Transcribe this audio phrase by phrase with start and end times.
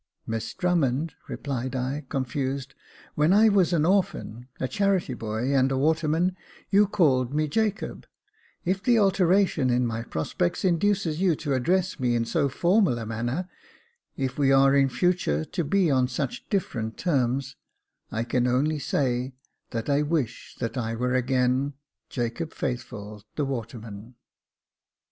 [0.25, 2.73] "Miss Drummond," replied I, confused,"
[3.13, 6.35] when I was an orphan, a charity boy, and a waterman,
[6.71, 8.07] you called me Jacob:
[8.65, 13.05] if the alteration in my prospects induces you to address me in so formal a
[13.05, 13.47] manner—
[14.25, 17.55] if we are in future to be on such different terms—
[18.11, 19.33] I can only say,
[19.69, 21.73] that I wish that I were again—
[22.11, 24.15] ^Jacob Faithful, the waterman."